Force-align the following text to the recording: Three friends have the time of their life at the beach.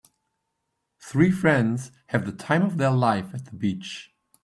Three 0.99 1.29
friends 1.29 1.91
have 2.07 2.25
the 2.25 2.31
time 2.31 2.63
of 2.63 2.77
their 2.79 2.89
life 2.89 3.35
at 3.35 3.45
the 3.45 3.51
beach. 3.55 4.11